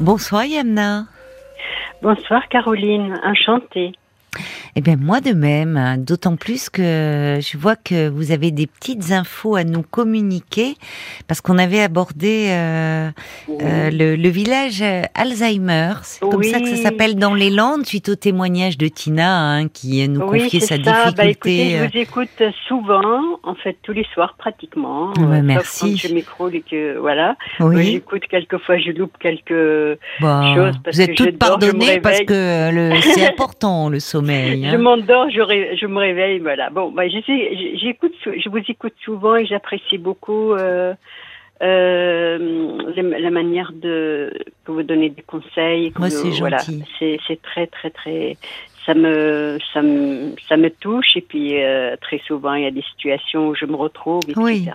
[0.00, 1.06] Bonsoir Yamna.
[2.02, 3.92] Bonsoir Caroline, enchantée.
[4.76, 8.66] Eh bien, moi de même, hein, d'autant plus que je vois que vous avez des
[8.66, 10.74] petites infos à nous communiquer,
[11.26, 13.10] parce qu'on avait abordé euh,
[13.48, 14.82] euh, le, village
[15.14, 15.94] Alzheimer.
[16.02, 19.68] C'est comme ça que ça s'appelle dans les Landes, suite au témoignage de Tina, hein,
[19.68, 21.10] qui nous confiait sa ça.
[21.10, 21.16] difficulté.
[21.16, 21.88] Bah, écoutez, je euh.
[21.92, 25.12] vous écoute souvent, en fait tous les soirs pratiquement.
[25.18, 25.92] Ouais, merci.
[25.92, 27.92] Quand je micro et que voilà, oui.
[27.92, 30.74] j'écoute quelquefois, je loupe quelque bah, chose.
[30.84, 34.27] Parce vous êtes toutes pardonnées parce que c'est important le sommeil.
[34.28, 36.70] Je m'endors, je, je, me réveille, voilà.
[36.70, 40.94] Bon, bah, j'écoute, je vous écoute souvent et j'apprécie beaucoup euh,
[41.62, 44.32] euh, la manière de
[44.64, 45.92] que vous donnez des conseils.
[45.98, 46.58] Moi, c'est voilà,
[46.98, 48.36] c'est très, très, très.
[48.86, 52.70] Ça me, ça me, ça me touche et puis euh, très souvent il y a
[52.70, 54.40] des situations où je me retrouve, etc.
[54.40, 54.68] Oui.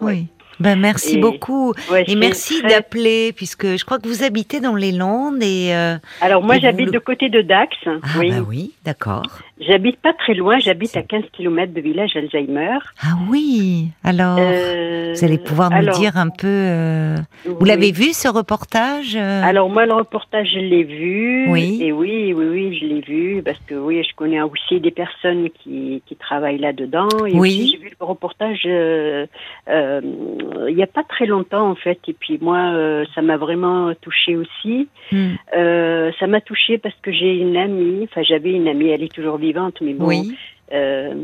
[0.00, 0.26] oui.
[0.60, 1.72] Ben, merci beaucoup.
[2.06, 5.42] et merci d'appeler, puisque je crois que vous habitez dans les Landes.
[5.42, 5.74] et.
[5.74, 7.74] Euh, Alors, moi, j'habite de côté de Dax.
[7.86, 8.30] Ah, oui.
[8.30, 9.22] Bah oui, d'accord.
[9.60, 12.78] J'habite pas très loin, j'habite à 15 km de village Alzheimer.
[13.02, 16.46] Ah oui, alors euh, vous allez pouvoir nous dire un peu.
[16.46, 21.50] Euh, vous l'avez vu ce reportage Alors moi le reportage je l'ai vu.
[21.50, 21.78] Oui.
[21.82, 25.50] Et oui, oui, oui, je l'ai vu parce que oui, je connais aussi des personnes
[25.62, 27.08] qui, qui travaillent là-dedans.
[27.26, 27.70] Et oui.
[27.70, 28.66] J'ai vu le reportage
[30.68, 33.92] il n'y a pas très longtemps en fait et puis moi euh, ça m'a vraiment
[34.00, 35.34] touchée aussi hmm.
[35.56, 39.12] euh, ça m'a touchée parce que j'ai une amie enfin j'avais une amie elle est
[39.12, 40.36] toujours vivante mais bon oui.
[40.72, 41.14] euh,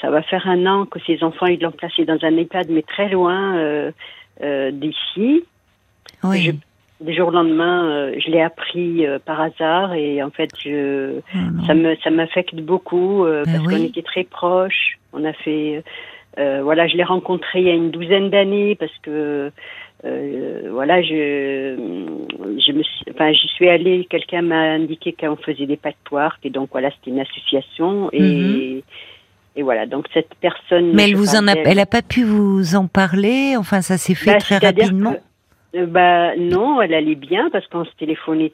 [0.00, 2.82] ça va faire un an que ses enfants ils l'ont placée dans un EHPAD mais
[2.82, 3.92] très loin
[4.40, 5.44] d'ici
[6.22, 6.42] oui.
[6.42, 6.52] Je,
[7.02, 11.72] du jour au lendemain, je l'ai appris par hasard et en fait, je, oh ça
[11.72, 13.74] me ça m'affecte beaucoup ben parce oui.
[13.74, 14.98] qu'on était très proches.
[15.14, 15.82] On a fait
[16.38, 19.50] euh, voilà, je l'ai rencontré il y a une douzaine d'années parce que
[20.04, 21.76] euh, voilà, je
[22.58, 24.06] je me suis, enfin j'y suis allée.
[24.08, 28.80] Quelqu'un m'a indiqué qu'on faisait des pactoires et donc voilà, c'était une association et Mhm.
[29.56, 29.86] et voilà.
[29.86, 30.92] Donc cette personne.
[30.94, 33.56] Mais elle vous en a, elle a pas pu vous en parler?
[33.58, 35.16] Enfin, ça s'est fait Bah, très rapidement?
[35.74, 38.52] que, euh, bah non, elle allait bien parce qu'on se téléphonait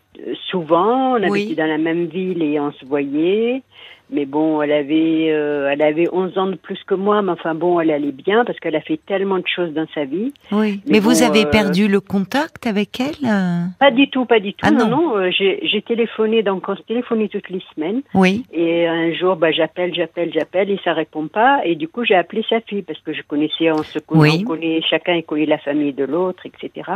[0.50, 1.42] souvent, on Oui.
[1.42, 3.62] habitait dans la même ville et on se voyait.
[4.10, 7.54] Mais bon, elle avait, euh, elle avait 11 ans de plus que moi, mais enfin
[7.54, 10.32] bon, elle allait bien parce qu'elle a fait tellement de choses dans sa vie.
[10.52, 10.80] Oui.
[10.86, 14.38] mais Mais, vous avez euh, perdu le contact avec elle euh Pas du tout, pas
[14.38, 14.60] du tout.
[14.62, 15.18] Ah non, non.
[15.18, 18.02] non, j'ai j'ai téléphoné, donc on se téléphonait toutes les semaines.
[18.14, 18.44] Oui.
[18.52, 21.60] Et un jour, bah, j'appelle, j'appelle, j'appelle, et ça répond pas.
[21.64, 24.38] Et du coup, j'ai appelé sa fille parce que je connaissais, on se connaît, Oui.
[24.42, 26.90] on connaît, chacun connaît la famille de l'autre, etc.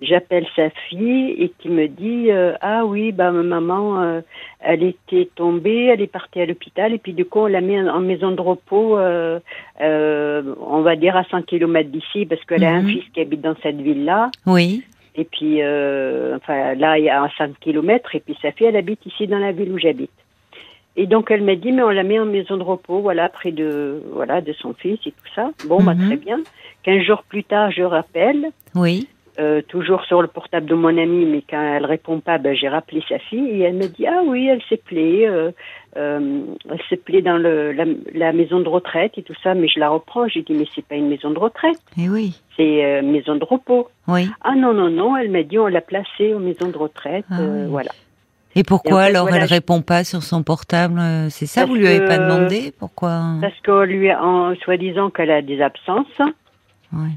[0.00, 4.20] J'appelle sa fille et qui me dit euh, ah oui bah ma maman euh,
[4.60, 7.80] elle était tombée elle est partie à l'hôpital et puis du coup on l'a mis
[7.80, 9.40] en, maison de repos euh,
[9.80, 12.88] euh, on va dire à 100 kilomètres d'ici parce qu'elle a un Mhm.
[12.90, 14.84] fils qui habite dans cette ville là Oui.
[15.16, 18.68] et puis, euh, enfin, là, il y a un 5 kilomètres, et puis sa fille,
[18.68, 20.12] elle habite ici dans la ville où j'habite.
[20.94, 23.50] Et donc, elle m'a dit, mais on la met en maison de repos, voilà, près
[23.50, 25.50] de, voilà, de son fils et tout ça.
[25.64, 26.06] Bon, bah, Mhm.
[26.06, 26.38] très bien.
[26.84, 29.08] Quinze jours plus tard, je rappelle, Oui.
[29.38, 32.68] Euh, toujours sur le portable de mon amie, mais quand elle répond pas, ben, j'ai
[32.68, 35.50] rappelé sa fille, et elle me dit, ah oui, elle s'est plaît, euh,
[35.96, 36.40] euh,
[36.70, 37.84] elle s'est plaît dans le, la,
[38.14, 40.26] la maison de retraite et tout ça, mais je la reprends.
[40.28, 42.40] J'ai dit, mais c'est pas une maison de retraite, Et oui.
[42.56, 43.88] c'est une maison de repos.
[44.08, 44.28] Oui.
[44.42, 47.24] Ah non, non, non, elle m'a dit on l'a placée aux maisons de retraite.
[47.30, 47.66] Ah oui.
[47.68, 47.90] Voilà.
[48.56, 51.00] Et pourquoi Et en fait, alors voilà, elle je- répond pas sur son portable
[51.30, 52.72] C'est ça Parce Vous lui avez pas demandé?
[52.76, 53.20] Pourquoi?
[53.40, 56.06] Parce qu'on lui a, en soi-disant qu'elle a des absences.
[56.92, 57.10] Ouais.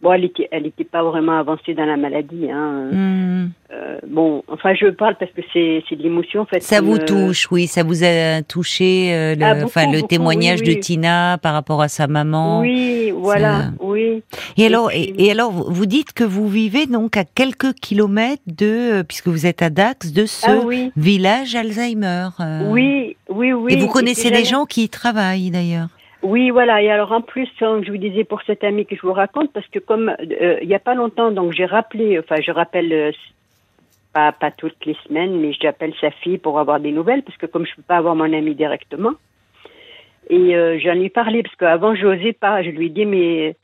[0.00, 2.48] Bon, elle était, elle était pas vraiment avancée dans la maladie.
[2.50, 2.88] Hein.
[2.92, 3.48] Hmm.
[3.72, 6.62] Euh, bon, enfin, je parle parce que c'est, de l'émotion, en fait.
[6.62, 9.96] Ça vous me- touche, oui, ça vous a touché, euh, le, Ah, beaucoup, enfin le
[9.98, 10.76] beaucoup, témoignage oui, oui.
[10.76, 12.60] de Tina par rapport à sa maman.
[12.60, 14.22] Oui, voilà, Ça- oui.
[14.56, 19.00] Et alors, et, et alors, vous dites que vous vivez donc à quelques kilomètres de,
[19.00, 22.28] euh, puisque vous êtes à Dax, de ce Ah oui, village Alzheimer.
[22.38, 22.70] euh.
[22.70, 23.72] oui, oui, oui.
[23.72, 25.88] Et vous connaissez des gens qui y travaillent d'ailleurs.
[26.22, 26.82] Oui, voilà.
[26.82, 29.52] Et alors en plus, hein, je vous disais pour cette amie que je vous raconte,
[29.52, 32.92] parce que comme euh, il y a pas longtemps, donc j'ai rappelé, enfin je rappelle
[32.92, 33.12] euh,
[34.12, 37.46] pas pas toutes les semaines, mais j'appelle sa fille pour avoir des nouvelles, parce que
[37.46, 39.12] comme je peux pas avoir mon amie directement,
[40.28, 42.62] et euh, j'en ai parlé parce qu'avant je n'osais pas.
[42.62, 43.56] Je lui ai dit mais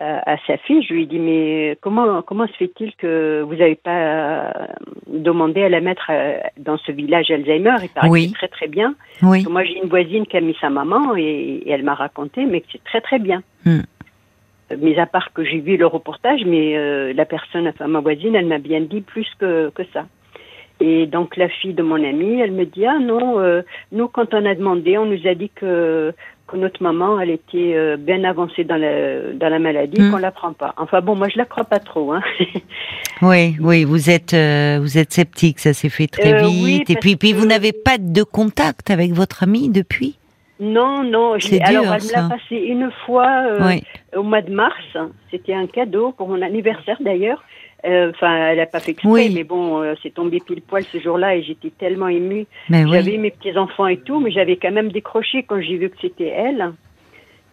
[0.00, 3.74] à sa fille, je lui ai dit mais comment comment se fait-il que vous n'avez
[3.74, 4.50] pas euh,
[5.08, 7.76] demandé à la mettre euh, dans ce village Alzheimer?
[7.82, 8.26] Il paraît Oui.
[8.26, 8.94] que c'est très très bien.
[9.22, 9.44] Oui.
[9.48, 12.60] Moi, j'ai une voisine qui a mis sa maman et, et elle m'a raconté, mais
[12.60, 13.42] que c'est très très bien.
[13.66, 13.80] Euh,
[14.80, 18.34] Mais à part que j'ai vu le reportage, mais euh, la personne, enfin ma voisine,
[18.34, 20.06] elle m'a bien dit plus que, que ça.
[20.80, 24.32] Et donc la fille de mon amie, elle me dit ah non, euh, nous quand
[24.32, 26.14] on a demandé, on nous a dit que
[26.48, 30.10] que notre maman, elle était euh, bien avancée dans la, dans la maladie, Hmm.
[30.10, 30.74] qu'on la prend pas.
[30.78, 32.12] Enfin bon, moi je la crois pas trop.
[32.12, 32.22] Hein.
[33.22, 36.62] Oui, oui, vous êtes, euh, vous êtes sceptique, ça s'est fait très Euh, vite.
[36.64, 40.16] oui, et puis, puis vous n'avez pas de contact avec votre amie depuis?
[40.60, 41.38] Non, non.
[41.38, 43.82] je l'ai- alors dur, elle me l'a passé une fois Oui.
[44.16, 44.96] au mois de mars.
[45.30, 47.42] C'était un cadeau pour mon anniversaire d'ailleurs.
[47.86, 49.32] Euh, Enfin, elle a pas fait exprès, Oui.
[49.34, 52.46] mais bon, euh, c'est tombé pile poil ce jour-là et j'étais tellement émue.
[52.70, 52.84] Oui.
[52.90, 55.96] J'avais mes petits enfants et tout, mais j'avais quand même décroché quand j'ai vu que
[56.00, 56.72] c'était elle.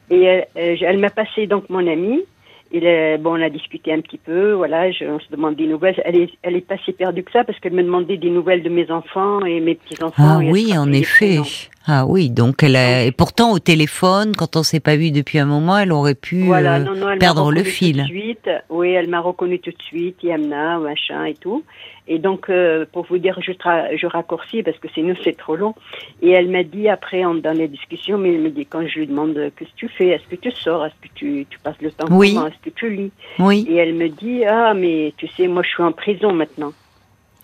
[0.10, 2.24] Et elle, euh, elle m'a passé donc mon amie.
[2.72, 5.68] Et là, bon, on a discuté un petit peu, voilà, je, on se demande des
[5.68, 6.02] nouvelles.
[6.04, 8.64] Elle est, elle est pas si perdue que ça parce qu'elle me demandait des nouvelles
[8.64, 10.14] de mes enfants et mes petits enfants.
[10.18, 11.38] Ah oui, en effet.
[11.88, 15.38] Ah oui, donc elle a, et pourtant au téléphone, quand on s'est pas vu depuis
[15.38, 17.98] un moment, elle aurait pu Voilà, euh, non, non, elle perdre le fil.
[17.98, 18.50] Tout de suite.
[18.70, 21.64] Oui, elle m'a reconnu tout de suite, Yamna, machin et tout.
[22.08, 25.76] Et donc, euh, pour vous dire, je, raccourcis parce que sinon c'est trop long.
[26.24, 29.00] Et elle m'a dit après, en, dans les discussions, mais elle me dit quand je
[29.00, 31.60] lui demande euh, qu'est-ce que tu fais, est-ce que tu sors, est-ce que tu, tu
[31.60, 32.34] passes le temps Oui.
[32.34, 33.12] comment, est-ce que tu lis?
[33.38, 33.68] Oui.
[33.70, 36.74] Et elle me dit ah mais tu sais, moi je suis en prison maintenant.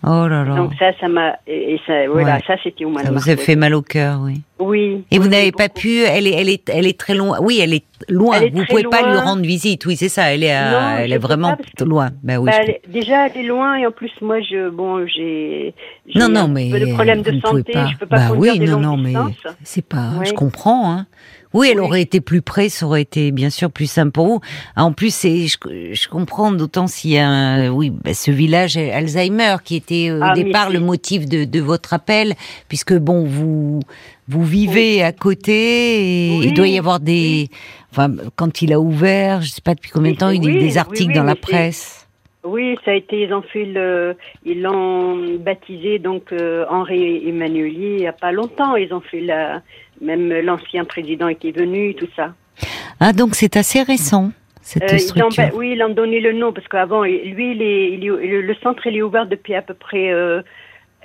[0.04, 0.56] Oh là là.
[0.56, 2.40] Donc ça, ça m'a et, ça, voilà, Ouais.
[2.46, 4.40] ça c'était au mois Ça de vous a fait mal au cœur, oui.
[4.58, 5.04] Oui.
[5.10, 7.38] Et vous n'avez pas pu, elle est, elle est, elle est très loin.
[7.40, 8.36] Oui, elle est loin.
[8.36, 9.86] Elle est vous pouvez pas lui rendre visite.
[9.86, 10.34] Oui, c'est ça.
[10.34, 12.10] Elle est, à- Non, elle est vraiment pas loin.
[12.22, 12.50] Ben oui.
[12.50, 15.74] Bah, elle déjà, elle est loin et en plus, moi, je, bon, j'ai,
[16.16, 17.72] Non, non, mais de problème de santé.
[17.72, 17.86] pas.
[17.86, 19.14] Je peux pas bah oui, des non, non, mais
[19.62, 20.10] c'est pas.
[20.18, 20.26] Oui.
[20.26, 20.92] Je comprends.
[20.92, 21.06] Hein.
[21.54, 21.86] Oui, elle Oui.
[21.86, 24.40] aurait été plus près, ça aurait été bien sûr plus simple pour vous.
[24.76, 25.56] Ah, En plus, c'est, je,
[25.92, 30.18] je comprends d'autant s'il y a, un, oui, bah, ce village Alzheimer qui était euh,
[30.20, 32.34] au Ah, départ le motif de, de votre appel,
[32.68, 33.80] puisque bon, vous
[34.28, 37.48] vous vivez à côté et il doit y avoir des,
[37.90, 40.60] enfin, quand il a ouvert, je sais pas depuis combien de temps, il y a
[40.60, 41.98] des articles dans la presse.
[42.44, 47.96] Oui, ça a été, ils ont fait le, ils l'ont baptisé donc euh, Henri Emmanuelier
[47.98, 48.74] il y a pas longtemps.
[48.74, 49.62] Ils ont fait la,
[50.02, 52.34] même l'ancien président était venu, tout ça.
[53.00, 55.56] Ah, donc c'est assez récent cette Euh, ils ont, structure.
[55.56, 58.86] oui, ils ont donné le nom parce qu'avant, lui, il est, il est- le, centre,
[58.86, 60.40] il est ouvert depuis à peu près euh,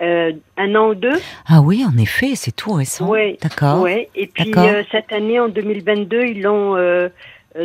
[0.02, 1.18] euh, un an ou deux.
[1.48, 3.08] Ah oui, en effet, c'est tout récent.
[3.10, 3.82] Ouais, D'accord.
[3.82, 4.10] Ouais.
[4.16, 6.76] Et puis euh, cette année, en 2022, ils l'ont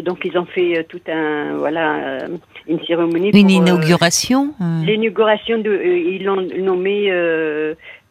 [0.07, 2.21] donc ils ont fait tout un voilà
[2.67, 4.55] une cérémonie Une pour inauguration.
[4.87, 7.13] l'inauguration de ils l'ont nommé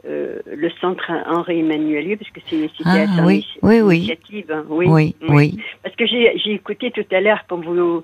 [0.07, 3.97] euh, le centre Henri Emmanuelier parce que c'est Ah, à oui, oui, oui.
[3.97, 4.51] initiative.
[4.51, 5.57] hein, oui, oui, oui.
[5.83, 8.03] Parce que j'ai j'ai écouté tout à l'heure quand vous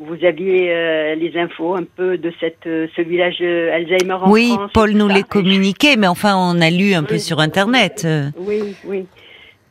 [0.00, 4.30] vous aviez euh, les infos un peu de cette euh, ce village euh, Alzheimer en
[4.30, 4.70] Oui, France.
[4.70, 5.14] et Paul nous ça.
[5.14, 7.20] l'a communiqué, mais enfin, on a lu un peu Oui.
[7.20, 8.06] sur Internet.
[8.36, 9.06] Oui, oui.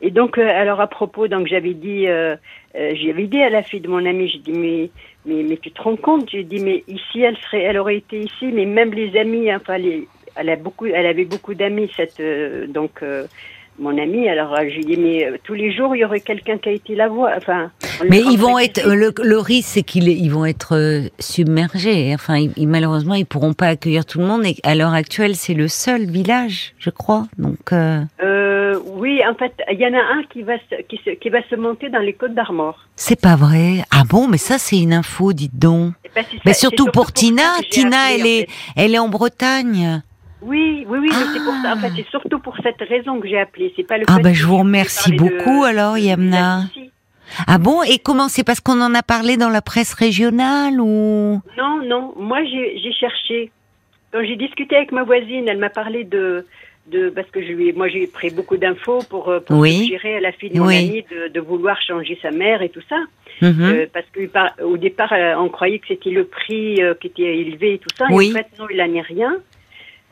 [0.00, 2.36] Et donc, euh, alors à propos, donc j'avais dit, euh,
[2.76, 4.90] euh, j'avais dit à la fille de mon ami, j'ai dit mais,
[5.26, 6.28] mais mais tu te rends compte?
[6.30, 9.58] J'ai dit mais ici, elle serait, elle aurait été ici, mais même les amis, hein,
[9.60, 10.06] enfin les,
[10.38, 13.26] elle a beaucoup, elle avait beaucoup d'amis cette, euh, donc euh,
[13.78, 14.28] mon ami.
[14.28, 16.72] Alors euh, j'ai dit mais euh, tous les jours il y aurait quelqu'un qui a
[16.72, 17.32] été la voir.
[17.36, 17.70] Enfin.
[18.08, 22.12] Mais ils vont être le, le risque, c'est qu'ils ils vont être euh, submergés.
[22.14, 24.44] Enfin, ils- ils- malheureusement, ils pourront pas accueillir tout le monde.
[24.46, 27.26] Et à l'heure actuelle, c'est le seul village, je crois.
[27.38, 28.02] Donc, euh,
[28.94, 31.38] oui, en fait, il y en a un qui va se, qui, se, qui va
[31.48, 32.86] se monter dans les Côtes d'Armor.
[32.96, 33.82] c'est pas vrai.
[33.90, 35.94] Ah bon, mais ça, c'est une info, dites donc.
[36.04, 37.42] Et ben, Mais surtout pour Tina.
[37.70, 38.48] Tina, elle en est, fait.
[38.76, 40.02] elle est en Bretagne.
[40.42, 41.72] Oui, oui, oui, c'est pour ça.
[41.74, 41.80] En Ah.
[41.80, 43.72] fait, c'est surtout pour cette raison que j'ai appelé.
[43.76, 46.62] C'est pas le Ah ben, je vous remercie de- beaucoup, alors, Yamna.
[47.46, 51.40] Ah bon Et comment c'est parce qu'on en a parlé dans la presse régionale ou?
[51.58, 52.14] Non, non.
[52.16, 53.50] Moi, j'ai cherché.
[54.12, 56.46] Quand j'ai discuté avec ma voisine, elle m'a parlé de,
[56.90, 59.80] de parce que je lui, moi, j'ai pris beaucoup d'infos pour, euh, pour Oui.
[59.80, 61.04] suggérer à la fille de mon Oui.
[61.10, 62.96] de, de vouloir changer sa mère et tout ça.
[63.42, 63.60] Mhm.
[63.62, 67.08] Euh, parce que par- au départ, euh, on croyait que c'était le prix euh, qui
[67.08, 68.06] était élevé et tout ça.
[68.10, 68.28] Oui.
[68.28, 69.36] Et en fait, non, il n'en est rien.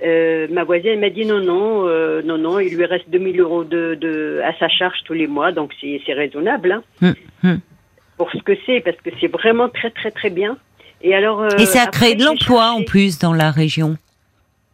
[0.05, 3.65] Euh, ma voisine m'a dit non, non, euh, non, non, il lui reste 2000 euros
[3.65, 7.61] de, de, à sa charge tous les mois, donc c'est c'est raisonnable hein, Hum, hum.
[8.19, 10.59] pour ce que c'est, parce que c'est vraiment très, très, très bien.
[11.03, 11.41] Et alors.
[11.41, 13.97] euh, Et ça a créé de l'emploi en plus dans la région.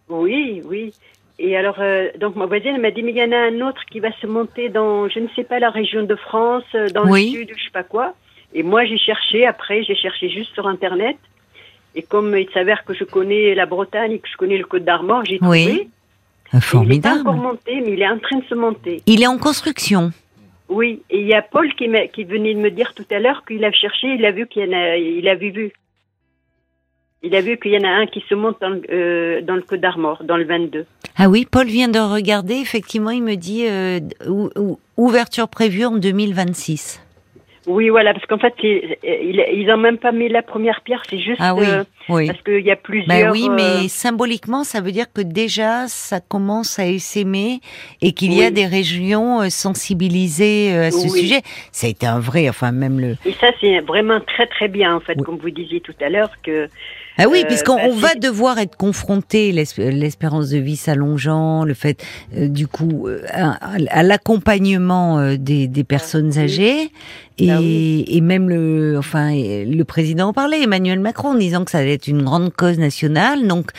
[0.09, 0.93] Oui, oui.
[1.39, 3.83] Et alors, euh, donc ma voisine m'a dit mais il y en a un autre
[3.91, 7.09] qui va se monter dans, je ne sais pas, la région de France, euh, dans
[7.09, 7.33] Oui.
[7.33, 8.15] le sud, je sais pas quoi.
[8.55, 11.17] Et moi j'ai cherché après, j'ai cherché juste sur internet.
[11.95, 14.85] Et comme il s'avère que je connais la Bretagne et que je connais le Côte
[14.85, 15.65] d'Armor, j'ai Oui.
[15.67, 15.71] trouvé.
[15.71, 15.87] Euh, Et
[16.55, 17.21] Il n'est pas Formidable.
[17.21, 19.03] encore monté, mais il est en train de se monter.
[19.07, 20.11] Il est en construction.
[20.69, 21.03] Oui.
[21.11, 23.73] Et il y a Paul qui, venait de me dire tout à l'heure qu'il a
[23.73, 25.73] cherché, il a vu qu'il y en a, il avait vu.
[27.23, 29.55] Il a vu qu'il y en a un qui se monte dans, le- euh, dans
[29.55, 30.87] le Côte d'Armor, dans le 22.
[31.17, 32.55] Ah oui, Paul vient de regarder.
[32.57, 37.01] Effectivement, il me dit euh, ou- ou- ouverture prévue en 2026.
[37.67, 41.39] Oui, voilà, parce qu'en fait, ils n'ont même pas mis la première pierre, c'est juste
[41.41, 41.67] ah, oui,
[42.09, 42.27] oui.
[42.27, 43.09] parce qu'il y a plusieurs.
[43.09, 47.61] Ben oui, mais symboliquement, ça veut dire que déjà, ça commence à essaimer
[48.01, 51.43] et qu'il y a des régions sensibilisées à ce sujet.
[51.71, 53.17] Ça a été un vrai, enfin même le.
[53.25, 56.31] Et ça, c'est vraiment très très bien, en fait, comme vous disiez tout à l'heure,
[56.43, 56.69] que
[57.19, 62.05] ah oui, puisqu'on bah, va devoir être confronté, l'espérance de vie s'allongeant, le fait,
[62.37, 66.91] euh, du coup, euh, à, l'accompagnement euh, des, des, personnes âgées,
[67.39, 71.71] bah et, et, même le, enfin, le président en parlait, Emmanuel Macron, en disant que
[71.71, 73.47] ça allait être une grande cause nationale.
[73.47, 73.71] Donc,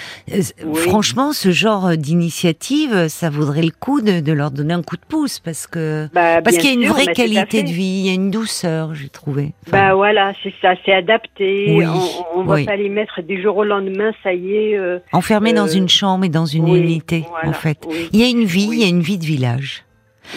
[0.74, 5.06] franchement, ce genre d'initiative, ça vaudrait le coup de, de, leur donner un coup de
[5.08, 8.10] pouce, parce que bah, parce qu'il y a une vraie qualité de vie, il y
[8.10, 9.54] a une douceur, j'ai trouvé.
[9.72, 11.78] bah voilà, c'est ça, c'est adapté.
[12.36, 14.78] On, on va pas les mettre du jour au lendemain, ça y est.
[14.78, 17.78] Euh, Enfermé dans euh, une chambre et dans une unité, en fait.
[18.12, 19.84] Il y a une vie, il y a une vie de village.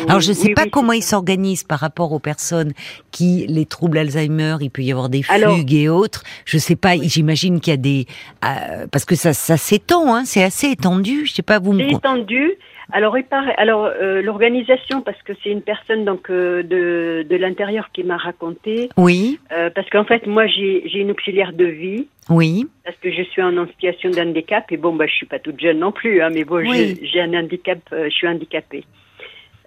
[0.08, 2.72] Alors je ne sais pas comment ils s'organisent par rapport aux personnes
[3.12, 6.22] qui les troubles Alzheimer, il peut y avoir des fugues et autres.
[6.44, 8.06] Je sais pas, j'imagine qu'il y a des
[8.44, 11.26] euh, parce que ça ça s'étend, hein, c'est assez étendu.
[11.26, 11.76] Je sais pas vous.
[11.78, 12.54] C'est étendu.
[12.92, 13.16] Alors,
[13.56, 18.16] alors euh, l'organisation, parce que c'est une personne donc euh, de, de l'intérieur qui m'a
[18.16, 18.88] raconté.
[18.96, 19.40] Oui.
[19.52, 22.06] Euh, parce qu'en fait, moi, j'ai une auxiliaire de vie.
[22.30, 22.68] Oui.
[22.84, 25.80] Parce que je suis en situation d'handicap et bon, bah, je suis pas toute jeune
[25.80, 28.84] non plus, hein, mais bon, j'ai un handicap, je suis handicapée.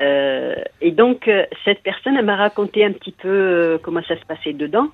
[0.01, 1.29] et donc,
[1.65, 4.89] cette personne, elle m'a raconté un petit peu comment ça se passait dedans.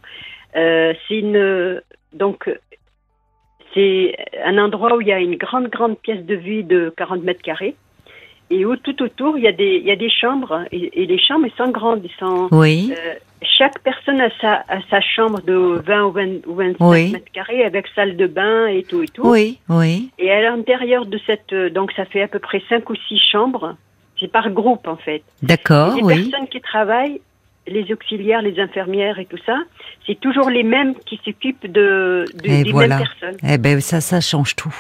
[0.53, 1.81] c'est une
[2.13, 2.49] donc
[3.73, 7.23] c'est un endroit où il y a une grande grande pièce de vie de 40
[7.23, 7.75] mètres carrés.
[8.51, 10.65] Et tout autour, il y a des, il y a des chambres.
[10.71, 12.01] Et, les chambres, elles sont grandes.
[12.03, 12.93] Ils sont, oui.
[12.95, 17.31] Euh, chaque personne a sa, a sa chambre de 20 ou, 20, ou 25 mètres
[17.33, 19.27] carrés avec salle de bain et tout et tout.
[19.27, 20.09] Oui, oui.
[20.19, 23.19] Et à l'intérieur de cette, euh, donc ça fait à peu près 5 ou 6
[23.31, 23.75] chambres.
[24.19, 25.23] C'est par groupe en fait.
[25.41, 26.15] D'accord, oui.
[26.15, 27.21] Les personnes qui travaillent,
[27.67, 29.57] les auxiliaires, les infirmières et tout ça,
[30.05, 33.37] c'est toujours les mêmes qui s'occupent de, de des mêmes personnes.
[33.47, 34.75] Eh ben ça, ça change tout.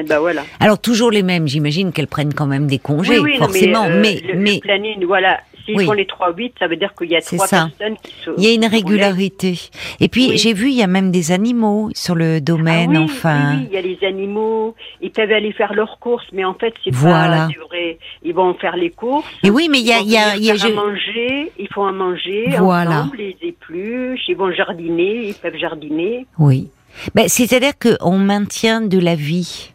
[0.00, 0.42] Eh ben voilà.
[0.60, 3.84] Alors toujours les mêmes, j'imagine qu'elles prennent quand même des congés, oui, oui, forcément.
[3.84, 5.40] Non, mais, mais, mais, le, planning, voilà.
[5.66, 8.12] S'ils font les 3-8, ça veut dire qu'il y a trois personnes qui.
[8.38, 9.58] Il y a une régularité.
[10.00, 13.56] Et puis j'ai vu, il y a même des animaux sur le domaine, ah, enfin.
[13.58, 14.74] Oui, il y a les animaux.
[15.02, 17.48] Ils peuvent aller faire leurs courses, mais en fait c'est voilà.
[17.48, 17.76] pas.
[18.22, 19.26] Ils vont faire les courses.
[19.42, 21.52] Et oui, mais il y a, il y a, il y a, à manger.
[21.58, 22.54] Ils font à manger.
[22.58, 23.02] Voilà.
[23.02, 24.28] Ensemble, les épluches.
[24.28, 25.28] Ils vont jardiner.
[25.28, 26.26] Ils peuvent jardiner.
[26.38, 26.70] Oui.
[27.14, 29.70] Ben, c'est-à-dire qu'on maintient de la vie.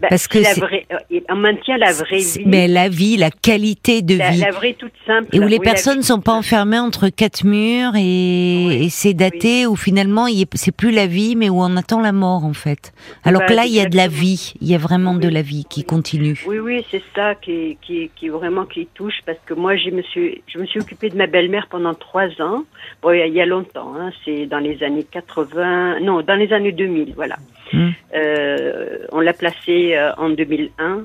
[0.00, 2.42] Bah, Parce que la vraie, euh, on maintient la vraie vie.
[2.46, 4.40] Mais la vie, la qualité de la, vie.
[4.40, 5.28] La vraie toute simple.
[5.32, 9.12] Et où les personnes ne sont pas enfermées entre quatre murs et, oui, et c'est
[9.12, 9.72] daté, oui.
[9.72, 12.92] où finalement c'est plus la vie, mais où on attend la mort en fait.
[13.24, 15.28] Alors bah, que là, il y a de la vie, il y a vraiment de
[15.28, 16.42] la vie qui continue.
[16.46, 20.02] Oui, oui, c'est ça qui, qui, qui vraiment qui touche parce que moi, je me
[20.02, 22.64] suis, je me suis occupée de ma belle-mère pendant trois ans.
[23.02, 26.72] Bon, il y a longtemps, hein, c'est dans les années 80, non, dans les années
[26.72, 27.36] 2000, voilà.
[27.72, 27.88] Mmh.
[28.14, 31.02] Euh, on l'a placée euh, en 2001.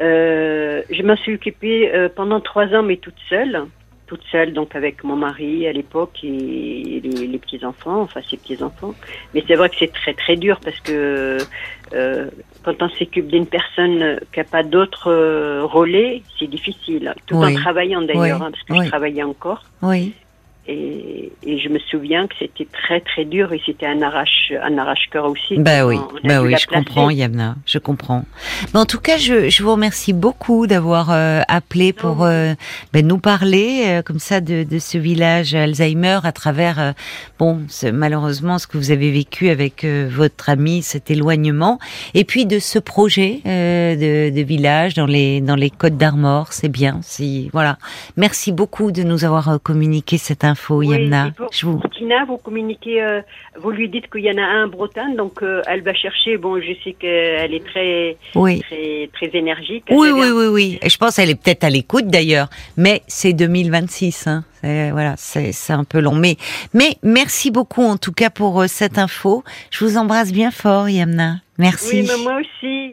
[0.00, 3.64] Euh, je m'en suis occupée pendant trois ans, mais toute seule.
[4.06, 8.92] Toute seule, donc avec mon mari à l'époque et les, les petits-enfants, enfin ses petits-enfants.
[9.32, 11.38] Mais c'est vrai que c'est très très dur parce que
[11.90, 15.10] quand on s'occupe d'une personne qui n'a pas d'autre
[15.62, 17.14] relais, c'est difficile.
[17.26, 17.56] Tout oui.
[17.56, 18.46] en travaillant d'ailleurs, oui.
[18.46, 18.84] hein, parce que oui.
[18.84, 19.62] je travaillais encore.
[19.80, 20.12] Oui.
[20.66, 21.13] Et,
[21.46, 25.08] et, je me souviens que c'était très très dur et c'était un arrache un arrache
[25.10, 25.56] cœur aussi.
[25.58, 28.24] Bah oui, bah oui, je comprends, Yamna, je comprends.
[28.72, 32.54] Mais en tout cas, je, je vous remercie beaucoup d'avoir euh, appelé pour euh,
[32.92, 36.92] ben, nous parler euh, comme ça de, de, ce village Alzheimer à travers euh,
[37.38, 41.78] bon ce, malheureusement ce que vous avez vécu avec euh, votre ami, cet éloignement,
[42.14, 46.52] et puis de ce projet euh, de, de, village dans les dans les Côtes d'Armor,
[46.52, 47.00] c'est bien.
[47.02, 47.78] Si voilà,
[48.16, 51.33] merci beaucoup de nous avoir communiqué cette info info, oui, Yamna.
[51.52, 51.80] Je vous...
[51.96, 53.20] Tina, vous communiquez, euh,
[53.56, 56.36] vous lui dites qu'il y en a un en Bretagne, donc euh, elle va chercher.
[56.36, 58.60] Bon, je sais qu'elle est très, oui.
[58.60, 59.84] très, très énergique.
[59.90, 60.78] Oui, oui, oui, oui.
[60.82, 64.26] Et je pense qu'elle est peut-être à l'écoute d'ailleurs, mais c'est 2026.
[64.26, 64.44] Hein.
[64.62, 66.14] Voilà, c'est un peu long.
[66.14, 66.36] Mais,
[66.72, 69.44] mais merci beaucoup en tout cas pour euh, cette info.
[69.70, 71.36] Je vous embrasse bien fort, Yamna.
[71.58, 72.00] Merci.
[72.00, 72.82] Oui, mais moi aussi.